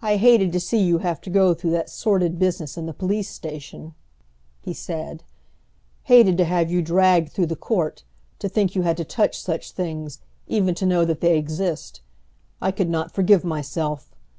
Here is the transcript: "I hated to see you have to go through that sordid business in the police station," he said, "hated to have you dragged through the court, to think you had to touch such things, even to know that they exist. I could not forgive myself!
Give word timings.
"I 0.00 0.16
hated 0.16 0.50
to 0.54 0.60
see 0.60 0.78
you 0.82 1.00
have 1.00 1.20
to 1.20 1.28
go 1.28 1.52
through 1.52 1.72
that 1.72 1.90
sordid 1.90 2.38
business 2.38 2.78
in 2.78 2.86
the 2.86 2.94
police 2.94 3.28
station," 3.28 3.92
he 4.62 4.72
said, 4.72 5.24
"hated 6.04 6.38
to 6.38 6.46
have 6.46 6.70
you 6.70 6.80
dragged 6.80 7.32
through 7.32 7.48
the 7.48 7.54
court, 7.54 8.02
to 8.38 8.48
think 8.48 8.74
you 8.74 8.80
had 8.84 8.96
to 8.96 9.04
touch 9.04 9.38
such 9.38 9.72
things, 9.72 10.20
even 10.46 10.74
to 10.76 10.86
know 10.86 11.04
that 11.04 11.20
they 11.20 11.36
exist. 11.36 12.00
I 12.62 12.70
could 12.72 12.88
not 12.88 13.12
forgive 13.12 13.44
myself! 13.44 14.10